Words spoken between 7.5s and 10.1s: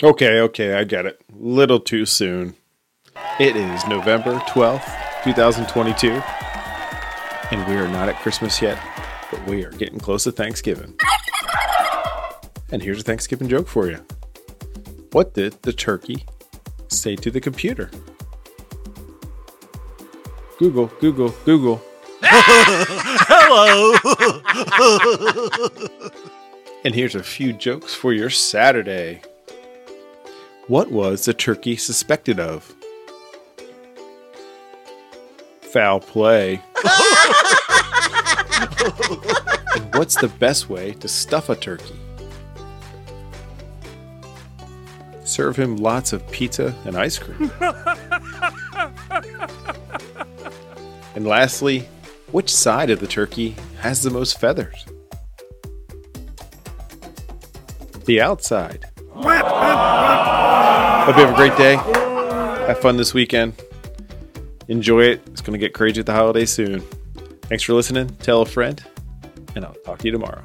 And we are not at Christmas yet, but we are getting